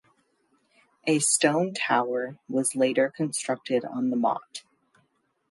A 1.05 1.19
stone 1.19 1.75
tower 1.75 2.39
was 2.49 2.75
later 2.75 3.13
constructed 3.15 3.85
on 3.85 4.09
the 4.09 4.15
motte. 4.15 4.63